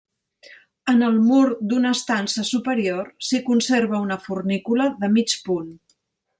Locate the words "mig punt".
5.19-5.73